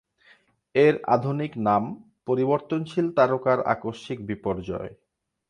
এর 0.75 0.95
আধুনিক 1.07 1.51
নামঃ 1.67 1.89
পরিবর্তনশীল 2.27 3.07
তারকার 3.17 3.59
আকস্মিক 3.73 4.19
বিপর্যয়। 4.27 4.91